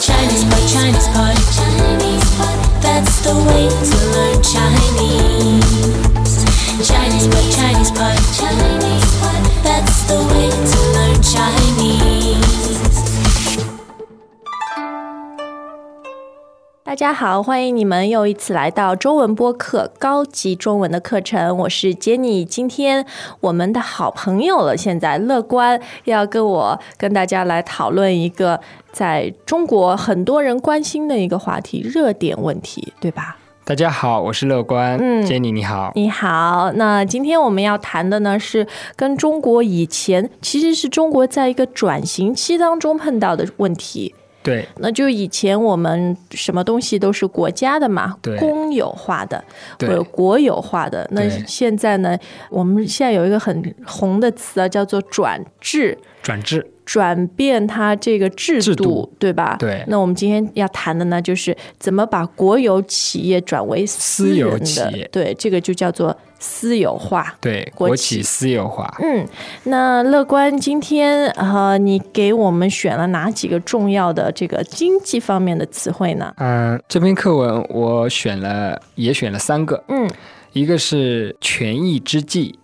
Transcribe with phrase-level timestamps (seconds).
[0.00, 2.82] Chinese pot, Chinese pot, Chinese pot.
[2.82, 5.68] That's the way to learn Chinese.
[6.88, 9.07] Chinese pot, Chinese pot, Chinese
[16.88, 22.46] 大家好，欢迎你们又一次来到中文播客高级中文的课程，我是 Jenny。
[22.46, 23.04] 今天
[23.40, 28.58] 我们的好朋友了，现在乐观要跟我跟大家来讨论一个
[28.90, 33.36] 在中国很多人关心的一个话题——热点问题，对吧？
[33.66, 34.96] 大家好，我是乐观。
[34.98, 35.92] 嗯，Jenny 你好。
[35.94, 38.66] 你好，那今天我们要谈的呢是
[38.96, 44.14] 跟中国以前其实是中国在一个转型期当中碰到的问题。
[44.48, 44.66] 对。
[44.78, 49.36] 那就以前我们什么东西都是国家的嘛，公有化的
[49.78, 51.06] 或对者国有化的。
[51.12, 52.16] 那现在呢，
[52.50, 55.96] 我们现在有一个很红的词啊，叫做转制。
[56.22, 59.56] 转制，转变它这个制度，制度对吧？
[59.58, 67.36] 对那我们今天要谈的呢，就是怎么把国有企业转为私私有企业对，这个就叫做私有化。
[67.42, 68.90] 对国企私有化。
[69.02, 69.28] 嗯，
[69.64, 76.32] 那乐观今天呃，你给我们选了哪几个重要的这个经济方面的词汇呢？
[76.38, 80.08] 嗯、这篇课文我选了，也选了三个，嗯，
[80.54, 82.58] 一个是权宜之计，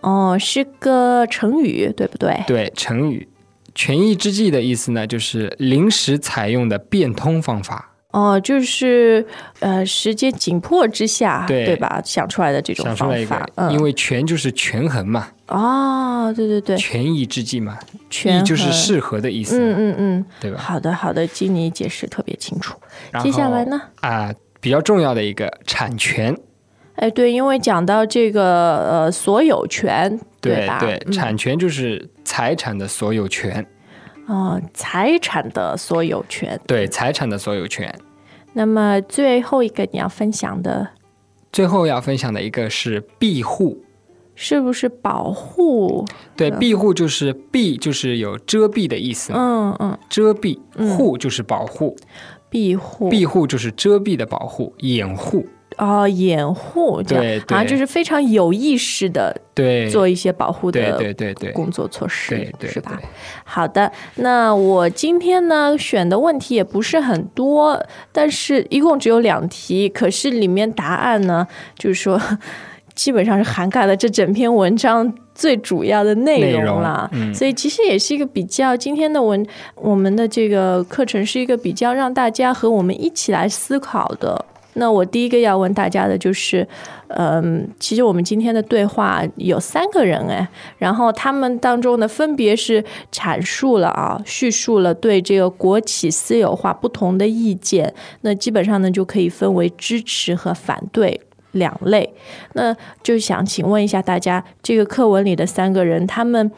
[0.00, 2.42] 哦，是个成语，对不对？
[2.46, 3.28] 对，成语。
[3.76, 9.24] 权宜之计的意思呢，就是临时采用的变通方法，哦，就是
[9.60, 12.00] 呃，时间紧迫之下，对吧？
[12.02, 20.58] 想出来的这种方法个，，因为权就是权衡嘛，哦，对对对，权宜之计嘛，权宜就是适合的意思，嗯嗯嗯，对吧？
[20.58, 22.74] 好的好的，经你解释特别清楚。
[23.22, 23.78] 接下来呢？
[24.00, 26.34] 啊、比较重要的一个产权，
[26.94, 30.78] 哎，对，因为讲到这个呃所有权，对吧？
[30.80, 33.66] 对产权就是财产的所有权，
[34.26, 36.60] 哦，财产的所有权。
[36.66, 37.90] 对财产的所有权。
[38.52, 40.86] 那么最后一个你要分享的
[41.50, 43.82] 最后要分享的一个是庇护，
[44.34, 46.04] 是不是保护？
[46.36, 50.58] 对，庇护就是庇就是有遮蔽的意思，嗯嗯，遮蔽，
[50.94, 51.96] 护就是保护，
[52.50, 55.46] 庇护，庇护就是遮蔽的保护，掩护，
[55.78, 62.98] 哦，掩护，这样对好像就是非常有意识的对，做一些保护的对对对工作措施，对对是吧？
[63.44, 67.78] 好的，那我今天呢选的问题也不是很多，
[68.10, 71.46] 但是一共只有两题，可是里面答案呢，
[71.78, 72.20] 就是说
[72.94, 77.08] 基本上是涵盖了这整篇文章最主要的内内容容。
[77.12, 84.42] 嗯所以其实也是一个比较，今天的文我们的这个课程是一个比较让大家和我们一起来思考的。
[84.78, 86.66] 那我第一个要问大家的就是，
[87.08, 90.46] 嗯，其实我们今天的对话有三个人哎，
[90.78, 97.94] 然后他们当中呢，分别是阐述了啊，叙述了对这个国企私有化不同的意见。
[98.20, 101.20] 那基本上呢，就可以分为支持和反对
[101.52, 102.14] 两类。
[102.52, 106.50] 那就想请问一下大家，这个课文里的三个人，他们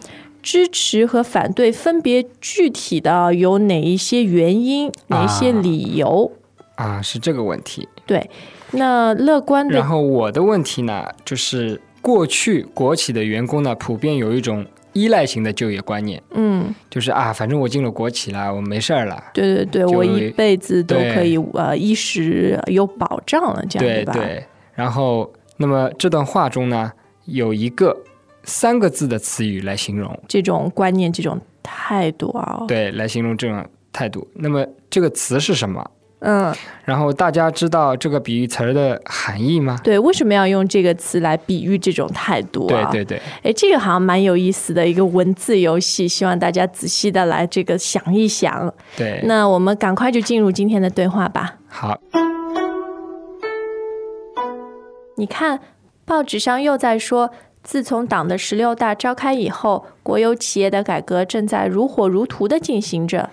[0.43, 6.33] 支持和反对分别具体的啊有哪一些原因，哪一些啊理由？
[6.75, 7.89] 啊，是这个问题。
[8.09, 8.31] 对，
[8.73, 19.23] 那乐观的然后我的问题呢，就是过去国企的员工呢，普遍有一种依赖型的就业观念，嗯，就是啊，反正我进了国企了，我没事儿了。
[19.35, 24.13] 对对对，我一辈子都可以呃衣食有保障了，这样对吧？
[24.15, 26.91] 对对，然后那么这段话中呢，
[27.27, 27.95] 有一个
[28.45, 34.27] 三个字的词语来形容，这种观念、这种态度啊，对，来形容这种态度。
[34.35, 35.85] 那么这个词是什么？
[36.21, 36.53] 嗯，
[36.85, 39.79] 然后大家知道这个比喻词儿的含义吗？
[39.85, 42.91] 对，为什么要用这个词来比喻这种态度啊？
[42.91, 48.73] 对对对，哎，这个好像蛮有意思的一个文字游戏，希望大家仔细的来这个想一想。
[48.97, 51.55] 对，那我们赶快就进入今天的对话吧。
[51.69, 51.97] 好，
[55.17, 55.61] 你看，
[56.05, 57.31] 报纸上又在说，
[57.63, 63.31] 自从党的十六大召开以后，国有企业的改革正在如火如荼的进行着。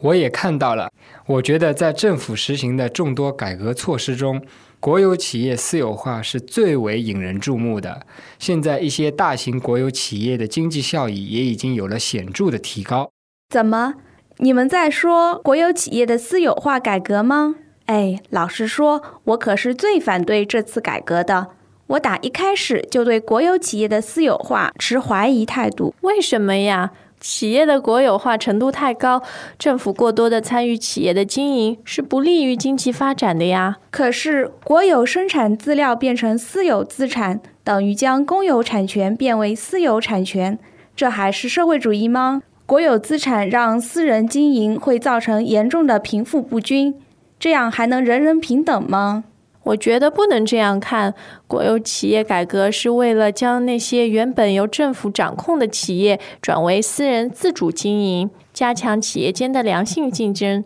[0.00, 0.90] 我也看到了。
[1.26, 4.42] 我觉得在政府实行的众多改革措施中，
[4.80, 8.06] 国有企业私有化是最为引人注目的。
[8.38, 13.10] 现在一些大型国有企业的经济效益也已经有了显著的提高。
[13.48, 13.94] 怎么？
[14.38, 17.56] 你们在说国有企业的私有化改革吗？
[17.86, 21.48] 哎，老实说，我可是最反对这次改革的。
[21.88, 25.94] 我打一开始就对国有企业的私有化持怀疑态度。
[26.02, 26.92] 为什么呀？
[27.20, 29.22] 企业的国有化程度太高，
[29.58, 33.78] 政府过多的参与企业的经营是不利于经济发展的呀。
[33.90, 40.58] 可是，国有生产资料变成私有资产，等于将公有产权变为私有产权，
[40.94, 42.42] 这还是社会主义吗？
[42.66, 46.94] 国有资产让私人经营会造成严重的贫富不均，
[47.40, 49.24] 这样还能人人平等吗？
[49.68, 51.14] 我觉得不能这样看，
[51.46, 60.64] 国有企业改革是为了将那些原本由政府掌控的企业转为私人自主经营，加强企业间的良性竞争，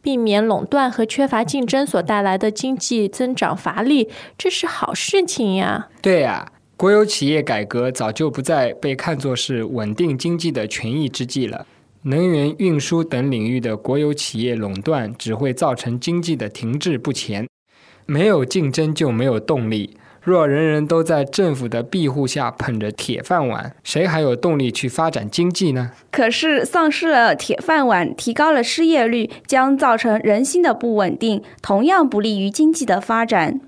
[0.00, 4.08] 避免垄断和缺乏竞争所带来的经济增长乏力，
[4.38, 5.88] 这是好事情呀。
[6.00, 11.66] 对呀、国有企业改革早就不再被看作是稳定经济的权宜之计了。
[12.02, 17.48] 能源运输等领域的国有企业垄断只会造成经济的停滞不前。
[18.06, 19.96] 没有竞争就没有动力。
[20.22, 25.90] 若人人都在政府的庇护下捧着铁饭碗，谁还有动力去发展经济呢？
[26.10, 33.60] 可是，丧失了铁饭碗，提高了失业率，将造成人心的不稳定，同样不利于经济的发展。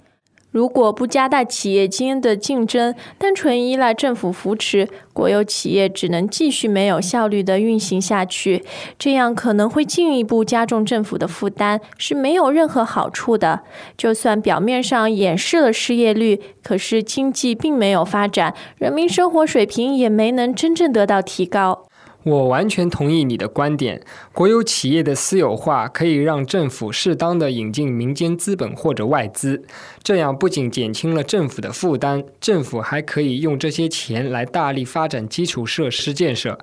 [0.56, 8.64] 如果不加大企业间的竞争，单纯依赖政府扶持，国有企业只能继续没有效率的运行下去，
[8.98, 13.60] 这样可能会进一步加重政府的负担，是没有任何好处的。
[13.98, 21.86] 就算表面上掩饰了失业率，可是经济并没有发展，人民生活水平也没能真正得到提高。
[22.26, 24.02] 我完全同意你的观点。
[24.32, 29.62] 国有企业的私有化可以让政府适当的引进民间资本或者外资，
[30.02, 36.58] 这样不仅减轻了政府的负担，政府还可以用这些钱来大力发展基础设施建设，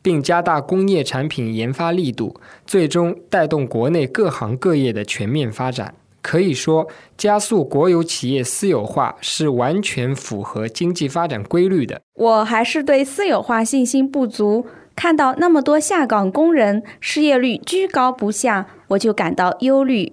[0.00, 5.92] 并加大工业产品研发力度，最终带动国内各行各业的全面发展。
[6.22, 6.86] 可以说，
[7.16, 12.00] 加速国有企业私有化是完全符合经济发展规律的。
[12.14, 14.66] 我还是对私有化信心不足。
[15.00, 20.12] 看到那么多下岗工人失业率居高不下，我就感到忧虑。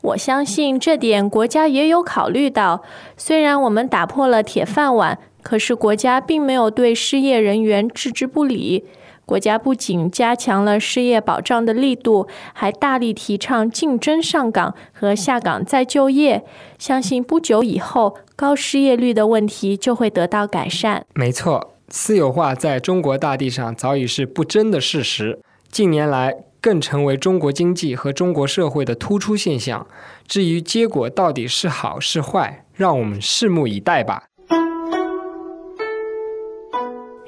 [0.00, 2.84] 我相信这点国家也有考虑到。
[3.16, 8.84] 虽然我们打破了铁饭碗，可是国家并没有对失业人员置之不理。
[9.26, 16.44] 国家不仅加强了失业保障的力度，还大力提倡竞争上岗和下岗再就业。
[16.78, 21.04] 相信不久以后，高失业率的问题就会得到改善。
[21.16, 21.74] 没错。
[21.90, 25.38] 私有化在中国大地上早已是不争的事实，
[25.70, 29.86] 近年来更成为中国经济和中国社会的突出现象。
[30.26, 34.24] 至于结果到底是好是坏，让我们拭目以待吧。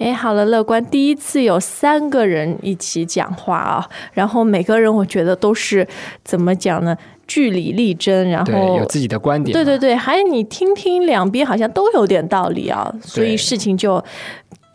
[0.01, 5.87] 哎，好了，乐观，第一次有三个人一起讲话啊，然后每个人我觉得都是
[6.25, 6.97] 怎么讲呢？
[7.27, 9.53] 据理力争，然后有自己的观点。
[9.53, 14.03] 对对对，还有你听听两边好像都有点道理啊，所以事情就，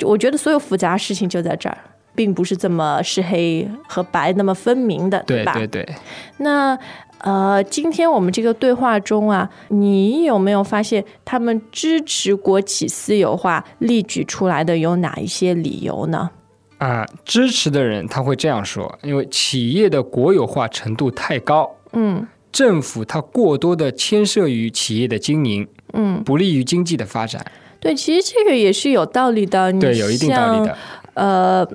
[0.04, 1.78] 我觉得所有复杂事情就在这儿，
[2.14, 5.54] 并不是这么是黑和白那么分明的，吧？
[5.56, 5.96] 对对对。
[6.38, 6.78] 那
[7.26, 16.30] 呃，今天我们这个对话中啊，你有没有发现他们支持国企私有化例举出来的有哪一些理由呢？
[16.78, 22.26] 啊，支持的人他会这样说，因为企业的国有化程度太高，嗯。
[22.52, 27.46] 政府它过多的牵涉于企业的经营，嗯，不利于经济的发展。
[27.82, 29.74] 对，其实这个也是有道理的。
[29.74, 30.78] 对，有一定道理的。
[31.16, 31.68] 呃，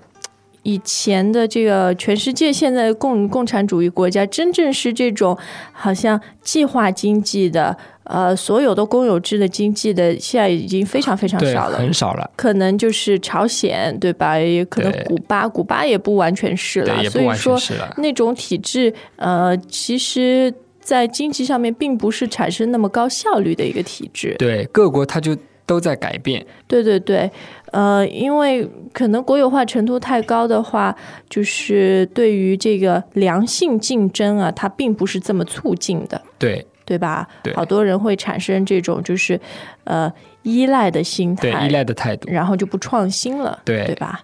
[0.62, 5.36] 以前的这个全世界现在共共产主义国家，真正是这种
[5.72, 12.30] 好像计划经济的，呃，所有的公有制的经济的，现在已经非常非常少了，很少了。
[12.36, 14.38] 可能就是朝鲜，对吧？
[14.38, 17.02] 也可能古巴，古巴也不完全是了。
[17.10, 17.58] 所以说，
[17.96, 20.52] 那种体制，呃，其实。
[20.82, 24.34] 在经济上面，并不是产生那么高效率的一个体制。
[24.38, 25.36] 对，各国它就
[25.70, 26.44] 都在改变。
[26.66, 27.30] 对对对，
[27.70, 30.92] 呃，因为可能国有化程度太高的话，
[31.28, 36.20] 就是对于这个良性竞争啊，它并不是这么促进的。
[36.40, 37.24] 对，对吧？
[37.44, 39.40] 对，好多人会产生这种就是
[39.84, 40.12] 呃
[40.42, 44.20] 依赖的心态，对，依赖的态度，然后就不创新了，对，对吧？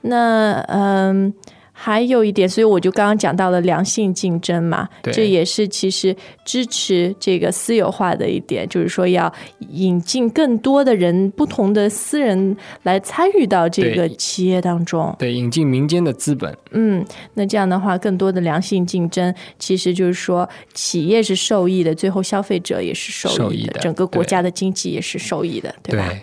[0.00, 1.34] 那嗯。
[1.78, 9.30] 还有一点，所以我就刚刚讲到了良性竞争嘛，这也是其实支持这个私有化的一点，就是说要
[9.72, 16.56] 引进更多的人，不同的私人来参与到这个企业当中，对，引进民间的资本。
[16.70, 17.04] 嗯，
[17.34, 26.08] 那这样的话，更多的良性竞争，其实就是说企业是受益的，最后消费者也是受益的，整个国家的经济也是受益的，对吧？
[26.08, 26.22] 对。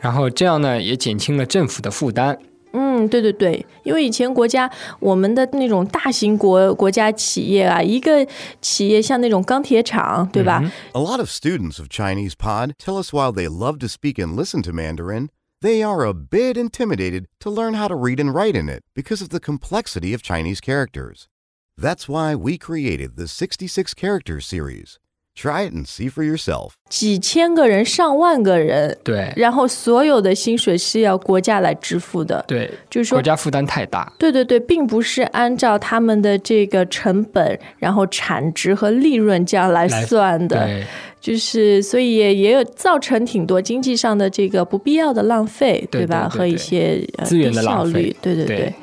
[0.00, 2.38] 然后这样呢，也减轻了政府的负担。
[2.73, 8.27] 嗯，对对对，因为以前国家我们的那种大型国国家企业啊，一个
[8.61, 10.61] 企业像那种钢铁厂，对吧？
[10.93, 14.61] A lot of students of Chinese Pod tell us while they love to speak and listen
[14.61, 15.29] to Mandarin,
[15.61, 19.21] they are a bit intimidated to learn how to read and write in it because
[19.23, 21.27] of the complexity of Chinese characters.
[21.75, 24.99] That's why we created the 66 Characters series.
[25.36, 26.74] Try it and see for yourself.
[26.88, 34.12] 几千个人、上万个人，对然后所有的薪水是要国家来支付的，对，就是说国家负担太大。
[34.16, 40.84] 对对对，并不是按照他们的这个成本，然后产值和利润这样来来算的，对
[41.20, 46.28] 就是所以也也有造成挺多经济上的这个不必要的浪费，对吧？
[46.30, 48.74] 对对和一些、呃、资源的效浪费率，对对对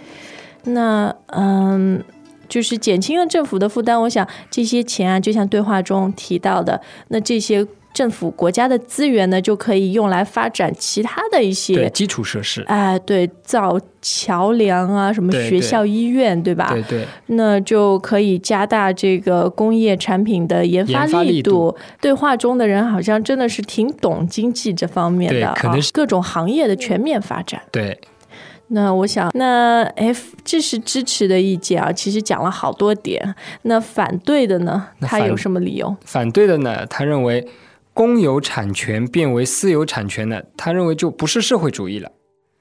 [0.65, 2.03] 那嗯。
[2.51, 12.61] 就是减轻了政府的负担，我想这些钱啊，就像对话中提到的，那这些政府国家的资源呢，就可以用来发展其他的一，些，基础设施。
[12.67, 16.69] 哎，对，造桥梁啊，什么学校、医院，对吧？
[16.73, 21.73] 对对那就可以加大这个工业产品的研发力度。
[22.01, 27.61] 对话中的人好像真的是挺懂经济这方面的可能是各种行业的全面发展。
[27.71, 27.97] 对
[28.73, 33.35] 那我想，那 F 这是支持的意见啊，其实讲了好多点。
[33.63, 35.95] 那反对的呢，他有什么理由？
[36.05, 37.47] 反对的呢，他认为
[37.93, 42.09] 公有产权变为私有产权呢，他认为就不是社会主义了。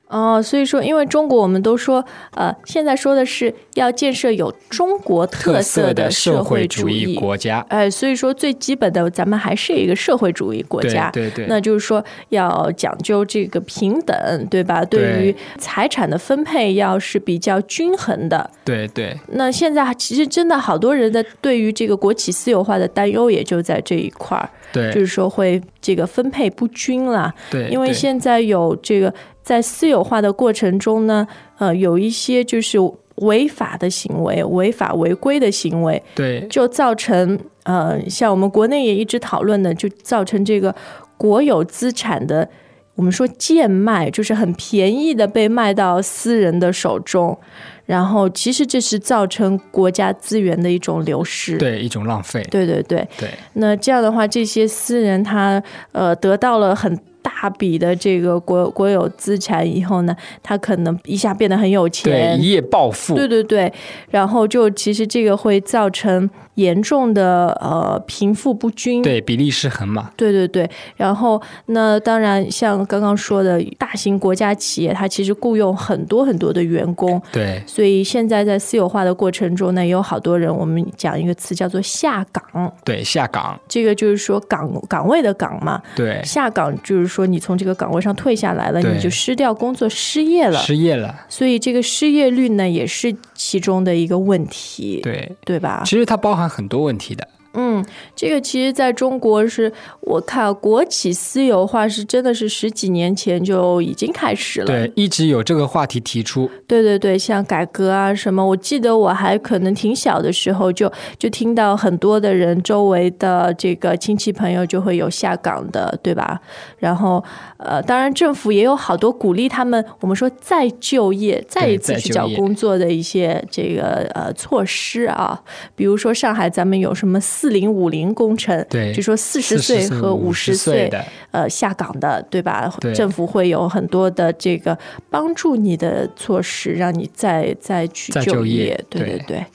[0.09, 7.65] 哦，所以说，因为中国我们都说，呃，现在说的是要建设有中国特特色色的社社会主主义国家。
[7.69, 11.11] 哎，所以说最基本的，咱们还是一个社会主义国家。
[11.11, 14.85] 对对，那就是说要讲究这个平等，对吧？
[14.85, 18.51] 对于财产的分配要是比较均衡的。
[18.65, 27.33] 对对那现在其实真的好多人的对于这个国企私有化的担忧，也就在这一块儿，对，就是说会这个分配不均了。
[27.51, 31.27] 对，因为现在有这个在私有化的过程中呢，
[31.59, 32.79] 呃，有一些就是
[33.21, 40.75] 违法的行为、违法违规的行为，对就造成呃，像我们国内也一直讨论的，就造成这个
[41.17, 42.49] 国有资产的。
[42.97, 47.39] 我们说贱卖，就是很便宜的被卖到私人的手中，
[47.87, 51.57] 然后其实这是造成国家资源的一种流失。
[51.57, 52.47] 对一种浪费。
[52.51, 55.63] 对对对，对那这样的话，这些私人他
[55.93, 62.41] 呃得到了很大笔的这个国国有资产以后呢，他可能一下变得很有对，钱。
[62.41, 63.15] 一夜暴富。
[63.15, 63.73] 对对对，
[64.11, 69.03] 然后就其实这个会造成严重的呃贫富不均。
[69.03, 70.11] 对比例失衡嘛。
[70.17, 83.59] 对对对，然后那当然像刚刚说的，大型国家企业它其实雇佣很多很多的员工，对所以现在在私有化的过程中呢，有好多人，我们讲一个词叫做下岗，对，下岗。
[83.69, 90.59] 这个就是说岗岗位的岗嘛，对，下岗就是说你从这个岗位上退下来了，你就失掉工作，失业了。
[90.61, 91.27] 失业了。
[91.29, 95.83] 所以这个失业率呢，也是其中的一个问题，对，对吧？
[95.85, 97.27] 其实它包含很多问题的。
[97.55, 104.67] 嗯，这个其实在中国是我看国企私有化是真的是十几年前就已经开始了。
[104.67, 106.49] 对，一直有这个话题提出。
[106.69, 116.41] 对对对，像改革啊什么，我记得我还可能挺小的时候就就听到很多的人周围的这个亲戚朋友就会有下岗的，对吧？
[116.79, 117.23] 然后
[117.57, 125.43] 呃，当然政府也有好多鼓励他们，我们说再就业、再一次去找工作的一些这个呃措施啊，
[125.75, 132.71] 比如说上海咱们有什么四零五零工程，对就说四十岁和五十岁的，呃下岗的，对吧？
[132.79, 134.77] 对政府会有很多的这个
[135.09, 138.79] 帮助你的措施，让你再再去再就业。
[138.91, 139.47] 对对对对。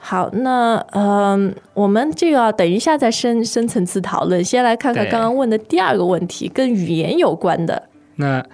[0.00, 4.44] 好，那嗯、我们这个等一下再深深层次讨论。
[4.44, 7.82] 先来看看刚刚问的第二个问题，跟语言有关的。
[8.16, 8.44] 那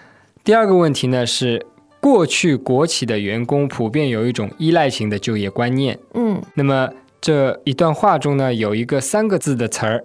[0.45, 1.67] 第二个问题呢是，
[2.01, 5.99] 过去国企的员工普遍有一种依赖型的就业观念。
[6.15, 6.89] 嗯，那么
[7.27, 10.05] 这一段话中呢，有一个三个字的词儿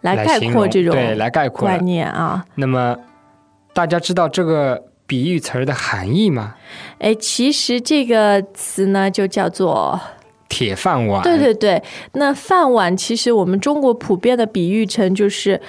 [0.00, 2.42] 来概括这种对，来概括了观念啊。
[2.54, 2.96] 那么
[3.74, 6.54] 大家知道这个比喻词儿的含义吗？
[6.98, 10.00] 哎，其实这个词呢，就叫做
[10.48, 11.22] 铁饭碗。
[11.22, 15.60] 对对对，那饭碗其实我们中国普遍的比喻成就是，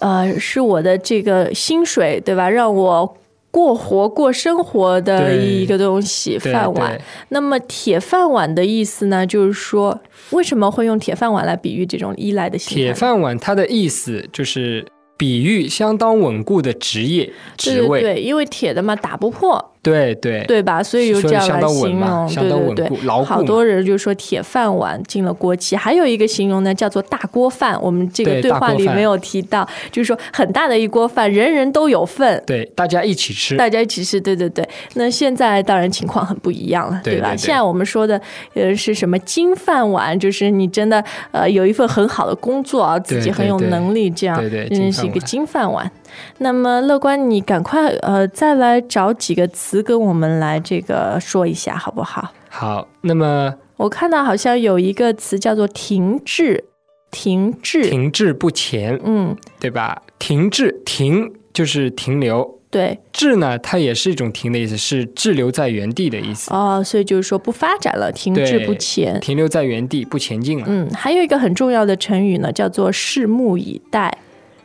[0.00, 2.48] 呃，是我的这个薪水，对吧？
[2.48, 3.14] 让我
[3.50, 7.00] 过活、过生活的一个东西，饭碗。
[7.30, 12.74] 那么铁饭碗的意思呢，就是说为什么会用铁饭碗来比喻这种依赖的心态？
[12.74, 17.24] 铁饭碗它的意思就是比喻相当稳固的职业
[17.56, 18.00] 对职位。
[18.00, 20.82] 对对，因为铁的嘛打不破，对对对吧？
[20.82, 27.80] 所以就这样来形容，对对对，好多人就说铁饭碗进了国企，还有一个形容呢，叫做大锅饭。
[27.80, 32.42] 我们这个对话里没有提到，就是说很大的一锅饭，人人都有份。
[32.46, 33.56] 对，大家一起吃。
[33.56, 34.68] 大家一起吃，对对对。
[34.94, 37.00] 那现在当然情况很不一样了，吧？
[37.02, 38.20] 对对对现在我们说的
[38.54, 45.90] 呃是什么金饭碗，就是你真的呃有一份很好的工作啊，自己很有能力，这样真的是一个金饭碗。
[46.38, 52.32] 那么乐观，你赶快呃再来找几个词跟我们来这个说一下，好不好？
[52.48, 56.64] 好，那么我看到好像有一个词叫做停滞，
[57.10, 60.02] 停滞，停滞不前，嗯，对吧？
[60.18, 69.18] 停滞，停就是停留，对，滞呢，它也是一种停的意思，是滞留在原地的意思，哦，所以就是说不发展了，停滞不前。
[69.20, 70.64] 停留在原地不前进了。
[70.68, 74.12] 嗯，还有一个很重要的成语呢，叫做拭目以待，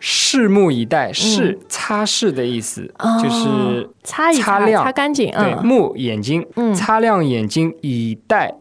[0.08, 8.54] 拭目以待，拭擦拭的意思，哦就是擦一擦，擦亮擦干净，对嗯，目眼睛，嗯擦亮眼睛以待，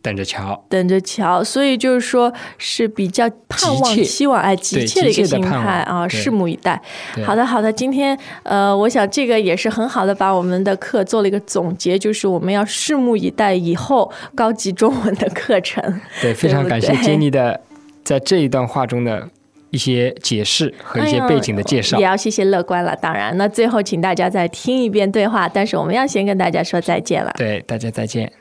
[0.00, 0.64] 等着瞧。
[0.68, 1.42] 等着瞧。
[1.42, 6.80] 所以就是说是比较盼望、期望，哎，急切的一个心态啊，拭目以待。
[7.26, 15.82] 好的，好的，今天呃，我想这个也是很好的把我们的课做了一个总结，就是我们要拭目以待以后高级中文的课程。
[16.22, 17.60] 对，非常感谢对不对 Jenny 的
[18.04, 19.28] 在这一段话中的
[19.74, 21.96] 一些解释和一些背景的介绍。
[21.96, 22.94] 哎也要谢谢乐观了。
[22.94, 27.32] 当然，那最后请大家再听一遍对话，但是我们要先跟大家说再见了。
[27.36, 28.32] 对，大家再见。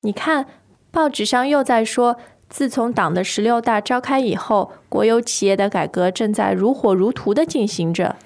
[0.00, 0.46] 你看，
[0.90, 2.16] 报纸上又在说，
[2.48, 8.16] 自从党的十六大召开以后，国有企业的改革正在如火如荼的进行着。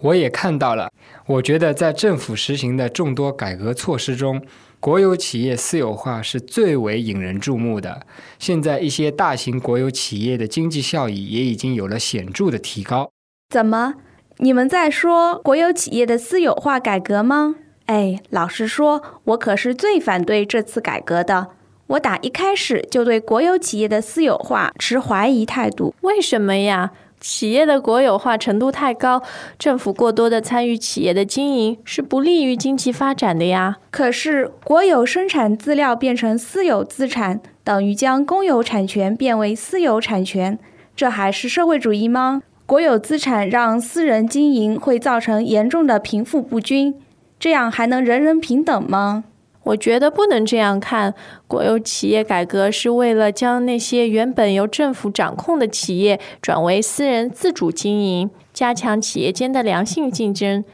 [0.00, 0.90] 我也看到了，
[1.26, 4.42] 我觉得在政府实行的众多改革措施中，
[4.80, 8.06] 国有企业私有化是最为引人注目的。
[8.38, 13.10] 现在一些大型国有企业的经济效益也已经有了显著的提高。
[13.50, 13.94] 怎么？
[14.38, 17.56] 你们在说国有企业的私有化改革吗？
[17.84, 21.48] 哎，老实说，我可是最反对这次改革的。
[21.88, 25.94] 我打一开始就对国有企业的私有化持怀疑态度。
[26.02, 26.92] 为什么呀？
[27.20, 29.22] 企业的国有化程度太高，
[29.58, 33.76] 政府过多的参与企业的经营是不利于经济发展的呀。
[33.90, 40.58] 可是，国有生产资料变成私有资产，等于将公有产权变为私有产权，
[40.96, 42.42] 这还是社会主义吗？
[42.64, 46.94] 国有资产让私人经营，会造成严重的贫富不均，
[47.38, 49.24] 这样还能人人平等吗？
[49.64, 51.14] 我觉得不能这样看，
[51.46, 60.64] 国有企业改革是为了将那些原本由政府掌控的企业转为私人自主经营，加强企业间的良性竞争，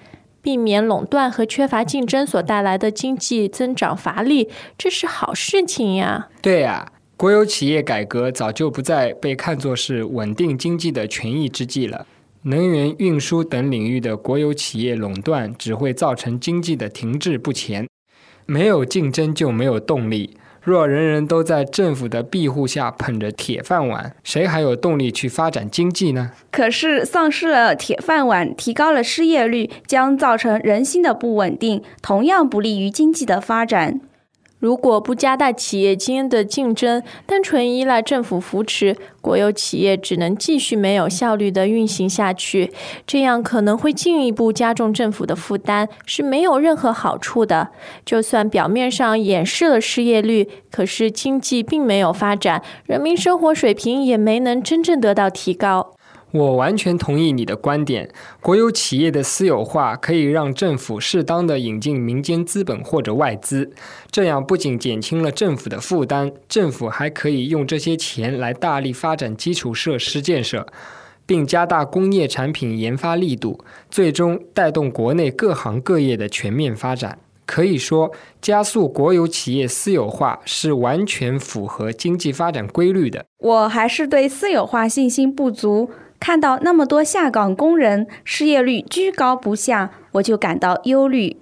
[0.40, 6.29] 避免垄断和缺乏竞争所带来的经济增长乏力，这是好事情呀。
[6.40, 12.07] 对呀、国有企业改革早就不再被看作是稳定经济的权宜之计了。
[12.42, 17.88] 能源运输等领域的国有企业垄断只会造成经济的停滞不前。
[18.46, 20.37] 没有竞争就没有动力。
[20.62, 26.32] 若人人都在政府的庇护下捧着铁饭碗，谁还有动力去发展经济呢？
[26.50, 34.00] 可是，丧失了铁饭碗，提高了失业率，将造成人心的不稳定，同样不利于经济的发展。
[34.59, 42.73] 如果不加大企业间的竞争，单纯依赖政府扶持，国有企业只能继续没有效率的运行下去，
[43.07, 47.69] 这样可能会进一步加重政府的负担，是没有任何好处的。
[48.05, 55.95] 就算表面上掩饰了失业率，可是经济并没有发展，人民生活水平也没能真正得到提高。
[56.32, 58.10] 我完全同意你的观点。
[58.40, 63.72] 国有企业的私有化可以让政府适当的引进民间资本或者外资，
[64.10, 70.66] 这样不仅减轻了政府的负担，政府还可以用这些钱来大力发展基础设施建设，
[71.24, 77.18] 并加大工业产品研发力度，最终带动国内各行各业的全面发展。
[77.46, 78.10] 可以说，
[78.42, 83.24] 加速国有企业私有化是完全符合经济发展规律的。
[83.38, 85.88] 我还是对私有化信心不足。
[86.18, 91.37] 看到那么多下岗工人失业率居高不下，我就感到忧虑。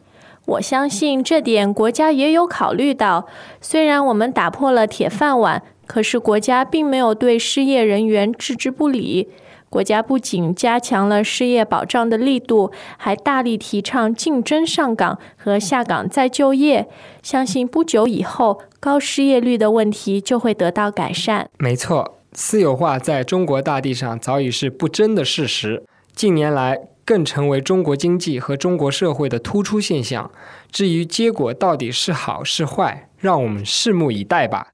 [0.46, 3.26] 我相信这点国家也有考虑到。
[3.60, 9.30] 虽然我们打破了铁饭碗，可是国家并没有对失业人员置之不理。
[9.70, 16.88] 国家不仅加强了失业保障的力度，还大力提倡竞争上岗和下岗再就业。
[17.22, 21.48] 相信不久以后，高失业率的问题就会得到改善。
[21.58, 25.84] 没错，私有化在中国大地上早已是不争的事实，
[26.16, 30.28] 近年来更成为中国经济和中国社会的突出现象。
[30.72, 34.66] 至于结果到底是好是坏，让我们拭目以待吧。